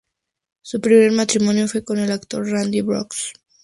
Su 0.63 0.81
primer 0.81 1.11
matrimonio 1.11 1.67
fue 1.67 1.83
con 1.83 1.99
el 1.99 2.11
actor 2.11 2.49
Randy 2.49 2.81
Brooks. 2.81 3.33